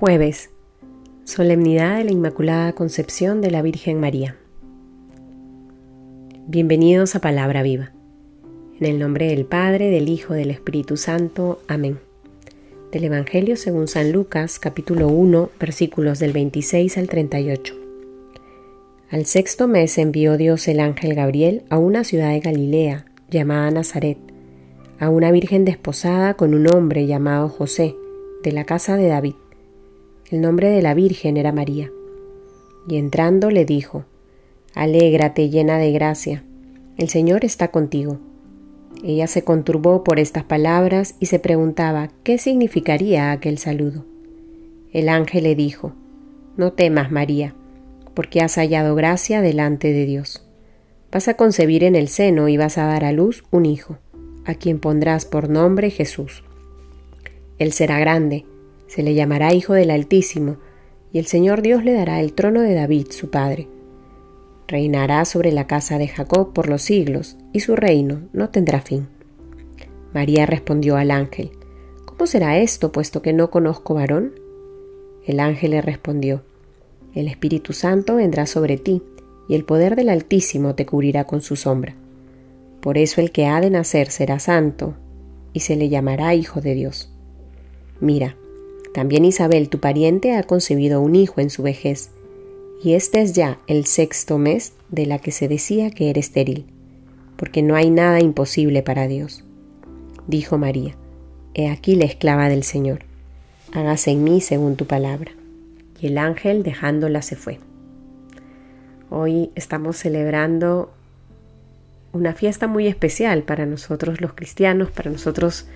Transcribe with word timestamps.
Jueves, 0.00 0.48
Solemnidad 1.24 1.98
de 1.98 2.04
la 2.04 2.12
Inmaculada 2.12 2.72
Concepción 2.72 3.42
de 3.42 3.50
la 3.50 3.60
Virgen 3.60 4.00
María. 4.00 4.34
Bienvenidos 6.46 7.14
a 7.16 7.20
Palabra 7.20 7.62
Viva. 7.62 7.92
En 8.80 8.86
el 8.86 8.98
nombre 8.98 9.26
del 9.26 9.44
Padre, 9.44 9.90
del 9.90 10.08
Hijo, 10.08 10.32
del 10.32 10.52
Espíritu 10.52 10.96
Santo. 10.96 11.60
Amén. 11.68 11.98
Del 12.92 13.04
Evangelio 13.04 13.56
según 13.56 13.88
San 13.88 14.10
Lucas, 14.10 14.58
capítulo 14.58 15.08
1, 15.08 15.50
versículos 15.60 16.18
del 16.18 16.32
26 16.32 16.96
al 16.96 17.06
38. 17.06 17.74
Al 19.10 19.26
sexto 19.26 19.68
mes 19.68 19.98
envió 19.98 20.38
Dios 20.38 20.66
el 20.68 20.80
ángel 20.80 21.14
Gabriel 21.14 21.64
a 21.68 21.76
una 21.76 22.04
ciudad 22.04 22.30
de 22.30 22.40
Galilea 22.40 23.04
llamada 23.28 23.70
Nazaret, 23.70 24.16
a 24.98 25.10
una 25.10 25.30
virgen 25.30 25.66
desposada 25.66 26.32
con 26.38 26.54
un 26.54 26.74
hombre 26.74 27.06
llamado 27.06 27.50
José, 27.50 27.94
de 28.42 28.52
la 28.52 28.64
casa 28.64 28.96
de 28.96 29.06
David 29.08 29.34
el 30.30 30.40
nombre 30.40 30.70
de 30.70 30.80
la 30.80 30.94
Virgen 30.94 31.36
era 31.36 31.52
María. 31.52 31.90
Y 32.88 32.96
entrando 32.96 33.50
le 33.50 33.64
dijo, 33.64 34.04
Alégrate 34.74 35.50
llena 35.50 35.78
de 35.78 35.90
gracia, 35.90 36.44
el 36.96 37.08
Señor 37.08 37.44
está 37.44 37.68
contigo. 37.68 38.18
Ella 39.02 39.26
se 39.26 39.42
conturbó 39.42 40.04
por 40.04 40.20
estas 40.20 40.44
palabras 40.44 41.16
y 41.18 41.26
se 41.26 41.40
preguntaba 41.40 42.10
qué 42.22 42.38
significaría 42.38 43.32
aquel 43.32 43.58
saludo. 43.58 44.04
El 44.92 45.08
ángel 45.08 45.44
le 45.44 45.56
dijo, 45.56 45.94
No 46.56 46.72
temas, 46.72 47.10
María, 47.10 47.54
porque 48.14 48.40
has 48.40 48.54
hallado 48.54 48.94
gracia 48.94 49.40
delante 49.40 49.92
de 49.92 50.06
Dios. 50.06 50.46
Vas 51.10 51.26
a 51.26 51.34
concebir 51.34 51.82
en 51.82 51.96
el 51.96 52.06
seno 52.06 52.48
y 52.48 52.56
vas 52.56 52.78
a 52.78 52.86
dar 52.86 53.04
a 53.04 53.10
luz 53.10 53.44
un 53.50 53.66
hijo, 53.66 53.98
a 54.44 54.54
quien 54.54 54.78
pondrás 54.78 55.24
por 55.24 55.48
nombre 55.48 55.90
Jesús. 55.90 56.44
Él 57.58 57.72
será 57.72 57.98
grande, 57.98 58.44
se 58.90 59.04
le 59.04 59.14
llamará 59.14 59.54
Hijo 59.54 59.74
del 59.74 59.92
Altísimo, 59.92 60.56
y 61.12 61.20
el 61.20 61.26
Señor 61.26 61.62
Dios 61.62 61.84
le 61.84 61.92
dará 61.92 62.20
el 62.20 62.32
trono 62.32 62.60
de 62.60 62.74
David, 62.74 63.06
su 63.10 63.30
padre. 63.30 63.68
Reinará 64.66 65.24
sobre 65.24 65.52
la 65.52 65.68
casa 65.68 65.96
de 65.96 66.08
Jacob 66.08 66.52
por 66.52 66.68
los 66.68 66.82
siglos, 66.82 67.36
y 67.52 67.60
su 67.60 67.76
reino 67.76 68.22
no 68.32 68.50
tendrá 68.50 68.80
fin. 68.80 69.06
María 70.12 70.44
respondió 70.44 70.96
al 70.96 71.12
ángel, 71.12 71.52
¿Cómo 72.04 72.26
será 72.26 72.58
esto, 72.58 72.90
puesto 72.90 73.22
que 73.22 73.32
no 73.32 73.48
conozco 73.48 73.94
varón? 73.94 74.32
El 75.24 75.38
ángel 75.38 75.70
le 75.70 75.82
respondió, 75.82 76.42
El 77.14 77.28
Espíritu 77.28 77.72
Santo 77.72 78.16
vendrá 78.16 78.46
sobre 78.46 78.76
ti, 78.76 79.04
y 79.48 79.54
el 79.54 79.64
poder 79.64 79.94
del 79.94 80.08
Altísimo 80.08 80.74
te 80.74 80.84
cubrirá 80.84 81.28
con 81.28 81.42
su 81.42 81.54
sombra. 81.54 81.94
Por 82.80 82.98
eso 82.98 83.20
el 83.20 83.30
que 83.30 83.46
ha 83.46 83.60
de 83.60 83.70
nacer 83.70 84.10
será 84.10 84.40
santo, 84.40 84.94
y 85.52 85.60
se 85.60 85.76
le 85.76 85.88
llamará 85.88 86.34
Hijo 86.34 86.60
de 86.60 86.74
Dios. 86.74 87.12
Mira, 88.00 88.34
también 88.92 89.24
Isabel, 89.24 89.68
tu 89.68 89.78
pariente, 89.78 90.36
ha 90.36 90.42
concebido 90.42 91.00
un 91.00 91.14
hijo 91.14 91.40
en 91.40 91.50
su 91.50 91.62
vejez, 91.62 92.10
y 92.82 92.94
este 92.94 93.20
es 93.20 93.34
ya 93.34 93.58
el 93.66 93.86
sexto 93.86 94.38
mes 94.38 94.72
de 94.88 95.06
la 95.06 95.18
que 95.18 95.30
se 95.30 95.48
decía 95.48 95.90
que 95.90 96.10
era 96.10 96.18
estéril, 96.18 96.66
porque 97.36 97.62
no 97.62 97.76
hay 97.76 97.90
nada 97.90 98.20
imposible 98.20 98.82
para 98.82 99.06
Dios. 99.06 99.44
Dijo 100.26 100.58
María, 100.58 100.96
He 101.54 101.68
aquí 101.68 101.96
la 101.96 102.04
esclava 102.04 102.48
del 102.48 102.62
Señor, 102.62 103.00
hágase 103.72 104.12
en 104.12 104.24
mí 104.24 104.40
según 104.40 104.76
tu 104.76 104.86
palabra. 104.86 105.32
Y 106.00 106.06
el 106.06 106.18
ángel 106.18 106.62
dejándola 106.62 107.22
se 107.22 107.36
fue. 107.36 107.58
Hoy 109.10 109.50
estamos 109.54 109.96
celebrando 109.96 110.92
una 112.12 112.32
fiesta 112.32 112.66
muy 112.66 112.86
especial 112.86 113.42
para 113.42 113.66
nosotros 113.66 114.20
los 114.20 114.32
cristianos, 114.32 114.90
para 114.90 115.10
nosotros 115.10 115.66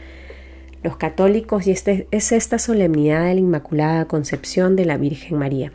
los 0.84 0.98
católicos 0.98 1.66
y 1.66 1.70
este, 1.70 2.06
es 2.10 2.30
esta 2.30 2.58
solemnidad 2.58 3.24
de 3.24 3.34
la 3.34 3.40
Inmaculada 3.40 4.04
Concepción 4.04 4.76
de 4.76 4.84
la 4.84 4.98
Virgen 4.98 5.38
María. 5.38 5.72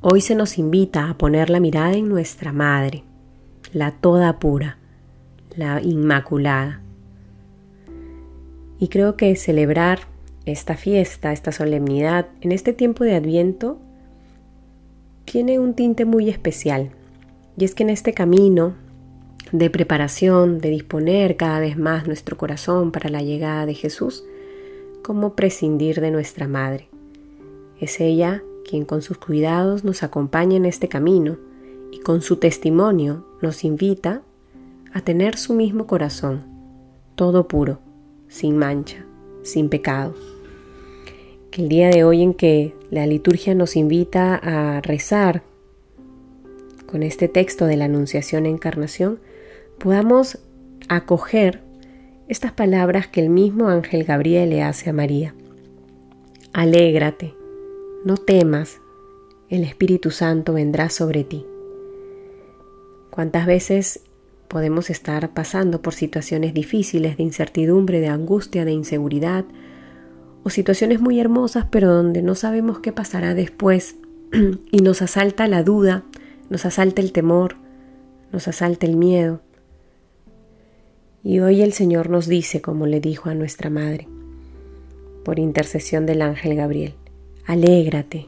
Hoy 0.00 0.20
se 0.20 0.36
nos 0.36 0.56
invita 0.56 1.10
a 1.10 1.18
poner 1.18 1.50
la 1.50 1.58
mirada 1.58 1.94
en 1.94 2.08
nuestra 2.08 2.52
Madre, 2.52 3.02
la 3.72 3.90
toda 3.90 4.38
pura, 4.38 4.78
la 5.56 5.82
Inmaculada. 5.82 6.80
Y 8.78 8.86
creo 8.86 9.16
que 9.16 9.34
celebrar 9.34 10.02
esta 10.46 10.76
fiesta, 10.76 11.32
esta 11.32 11.50
solemnidad, 11.50 12.28
en 12.40 12.52
este 12.52 12.72
tiempo 12.72 13.02
de 13.02 13.16
Adviento, 13.16 13.80
tiene 15.24 15.58
un 15.58 15.74
tinte 15.74 16.04
muy 16.04 16.30
especial. 16.30 16.90
Y 17.56 17.64
es 17.64 17.74
que 17.74 17.82
en 17.82 17.90
este 17.90 18.14
camino 18.14 18.76
de 19.54 19.70
preparación, 19.70 20.58
de 20.58 20.68
disponer 20.68 21.36
cada 21.36 21.60
vez 21.60 21.78
más 21.78 22.08
nuestro 22.08 22.36
corazón 22.36 22.90
para 22.90 23.08
la 23.08 23.22
llegada 23.22 23.66
de 23.66 23.74
Jesús, 23.74 24.24
cómo 25.04 25.36
prescindir 25.36 26.00
de 26.00 26.10
nuestra 26.10 26.48
Madre. 26.48 26.88
Es 27.78 28.00
ella 28.00 28.42
quien 28.68 28.84
con 28.84 29.00
sus 29.00 29.16
cuidados 29.16 29.84
nos 29.84 30.02
acompaña 30.02 30.56
en 30.56 30.64
este 30.64 30.88
camino 30.88 31.38
y 31.92 32.00
con 32.00 32.20
su 32.20 32.38
testimonio 32.38 33.24
nos 33.42 33.62
invita 33.62 34.22
a 34.92 35.02
tener 35.02 35.36
su 35.36 35.54
mismo 35.54 35.86
corazón, 35.86 36.42
todo 37.14 37.46
puro, 37.46 37.78
sin 38.26 38.56
mancha, 38.56 39.06
sin 39.44 39.68
pecado. 39.68 40.16
Que 41.52 41.62
el 41.62 41.68
día 41.68 41.90
de 41.90 42.02
hoy 42.02 42.22
en 42.22 42.34
que 42.34 42.74
la 42.90 43.06
liturgia 43.06 43.54
nos 43.54 43.76
invita 43.76 44.34
a 44.34 44.80
rezar 44.80 45.44
con 46.86 47.04
este 47.04 47.28
texto 47.28 47.66
de 47.66 47.76
la 47.76 47.84
Anunciación 47.84 48.46
e 48.46 48.50
Encarnación, 48.50 49.20
podamos 49.78 50.38
acoger 50.88 51.62
estas 52.28 52.52
palabras 52.52 53.06
que 53.08 53.20
el 53.20 53.28
mismo 53.28 53.68
ángel 53.68 54.04
Gabriel 54.04 54.50
le 54.50 54.62
hace 54.62 54.90
a 54.90 54.92
María. 54.92 55.34
Alégrate, 56.52 57.34
no 58.04 58.16
temas, 58.16 58.80
el 59.48 59.64
Espíritu 59.64 60.10
Santo 60.10 60.54
vendrá 60.54 60.88
sobre 60.88 61.24
ti. 61.24 61.44
¿Cuántas 63.10 63.46
veces 63.46 64.00
podemos 64.48 64.90
estar 64.90 65.34
pasando 65.34 65.82
por 65.82 65.94
situaciones 65.94 66.54
difíciles 66.54 67.16
de 67.16 67.22
incertidumbre, 67.22 68.00
de 68.00 68.08
angustia, 68.08 68.64
de 68.64 68.72
inseguridad, 68.72 69.44
o 70.42 70.50
situaciones 70.50 71.00
muy 71.00 71.18
hermosas 71.20 71.66
pero 71.70 71.92
donde 71.92 72.22
no 72.22 72.34
sabemos 72.34 72.80
qué 72.80 72.92
pasará 72.92 73.34
después 73.34 73.96
y 74.70 74.78
nos 74.78 75.02
asalta 75.02 75.48
la 75.48 75.62
duda, 75.62 76.04
nos 76.50 76.66
asalta 76.66 77.00
el 77.00 77.12
temor, 77.12 77.56
nos 78.32 78.48
asalta 78.48 78.86
el 78.86 78.96
miedo? 78.96 79.40
Y 81.26 81.40
hoy 81.40 81.62
el 81.62 81.72
Señor 81.72 82.10
nos 82.10 82.26
dice, 82.26 82.60
como 82.60 82.86
le 82.86 83.00
dijo 83.00 83.30
a 83.30 83.34
nuestra 83.34 83.70
Madre, 83.70 84.06
por 85.24 85.38
intercesión 85.38 86.04
del 86.04 86.20
ángel 86.20 86.54
Gabriel, 86.54 86.92
alégrate, 87.46 88.26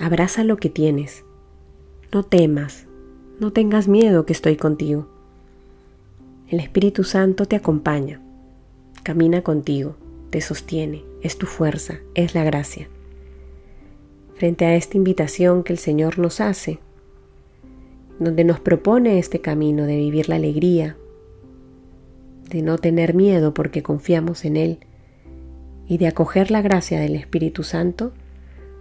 abraza 0.00 0.42
lo 0.42 0.56
que 0.56 0.70
tienes, 0.70 1.24
no 2.12 2.24
temas, 2.24 2.88
no 3.38 3.52
tengas 3.52 3.86
miedo 3.86 4.26
que 4.26 4.32
estoy 4.32 4.56
contigo. 4.56 5.06
El 6.48 6.58
Espíritu 6.58 7.04
Santo 7.04 7.46
te 7.46 7.54
acompaña, 7.54 8.20
camina 9.04 9.42
contigo, 9.42 9.94
te 10.30 10.40
sostiene, 10.40 11.04
es 11.22 11.38
tu 11.38 11.46
fuerza, 11.46 12.00
es 12.16 12.34
la 12.34 12.42
gracia. 12.42 12.88
Frente 14.34 14.64
a 14.64 14.74
esta 14.74 14.96
invitación 14.96 15.62
que 15.62 15.72
el 15.72 15.78
Señor 15.78 16.18
nos 16.18 16.40
hace, 16.40 16.80
donde 18.18 18.42
nos 18.42 18.58
propone 18.58 19.20
este 19.20 19.40
camino 19.40 19.86
de 19.86 19.96
vivir 19.96 20.28
la 20.28 20.34
alegría, 20.34 20.96
de 22.48 22.62
no 22.62 22.78
tener 22.78 23.14
miedo 23.14 23.54
porque 23.54 23.82
confiamos 23.82 24.44
en 24.44 24.56
Él 24.56 24.78
y 25.86 25.98
de 25.98 26.06
acoger 26.06 26.50
la 26.50 26.62
gracia 26.62 27.00
del 27.00 27.14
Espíritu 27.16 27.62
Santo, 27.62 28.12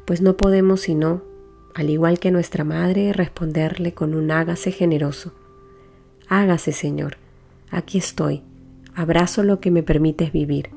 pues 0.06 0.22
no 0.22 0.38
podemos 0.38 0.81
sino, 0.81 1.24
al 1.75 1.90
igual 1.90 2.19
que 2.19 2.31
nuestra 2.31 2.63
Madre, 2.63 3.13
responderle 3.13 3.94
con 3.94 4.13
un 4.13 4.31
hágase 4.31 4.72
generoso. 4.72 5.34
Hágase, 6.29 6.72
Señor, 6.72 7.18
aquí 7.69 7.97
estoy, 7.97 8.41
abrazo 8.95 9.44
lo 9.44 9.60
que 9.60 9.71
me 9.71 9.83
permites 9.83 10.31
vivir, 10.31 10.69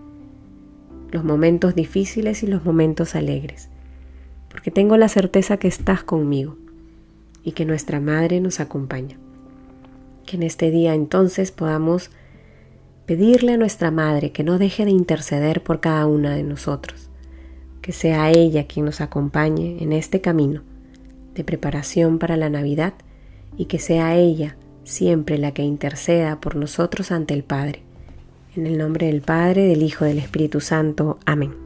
los 1.11 1.25
momentos 1.25 1.75
difíciles 1.75 2.43
y 2.43 2.47
los 2.47 2.65
momentos 2.65 3.15
alegres, 3.15 3.69
porque 4.50 4.71
tengo 4.71 4.97
la 4.97 5.09
certeza 5.09 5.59
que 5.59 5.69
estás 5.69 6.03
conmigo 6.03 6.56
y 7.44 7.53
que 7.53 7.65
nuestra 7.65 8.00
Madre 8.00 8.41
nos 8.41 8.59
acompaña. 8.59 9.19
Que 10.27 10.37
en 10.37 10.43
este 10.43 10.73
día 10.73 10.94
entonces 10.94 11.53
podamos 11.53 12.11
pedirle 13.06 13.53
a 13.53 13.56
nuestra 13.56 13.91
Madre 13.91 14.32
que 14.32 14.44
no 14.44 14.58
deje 14.58 14.85
de 14.85 14.91
interceder 14.91 15.62
por 15.62 15.81
cada 15.81 16.06
una 16.06 16.35
de 16.35 16.43
nosotros, 16.43 17.08
que 17.81 17.93
sea 17.93 18.31
ella 18.31 18.67
quien 18.67 18.85
nos 18.85 19.00
acompañe 19.00 19.82
en 19.82 19.93
este 19.93 20.20
camino 20.20 20.62
de 21.35 21.44
preparación 21.44 22.19
para 22.19 22.37
la 22.37 22.50
Navidad 22.50 22.94
y 23.56 23.67
que 23.67 23.79
sea 23.79 24.17
ella 24.17 24.56
siempre 24.85 25.38
la 25.38 25.53
que 25.53 25.62
interceda 25.62 26.41
por 26.41 26.56
nosotros 26.56 27.12
ante 27.12 27.35
el 27.35 27.44
Padre. 27.44 27.82
En 28.56 28.67
el 28.67 28.79
nombre 28.79 29.06
del 29.06 29.20
Padre, 29.20 29.67
del 29.67 29.82
Hijo, 29.82 30.05
del 30.05 30.19
Espíritu 30.19 30.61
Santo. 30.61 31.19
Amén. 31.26 31.66